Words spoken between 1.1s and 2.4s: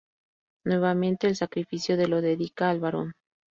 el sacrificio de lo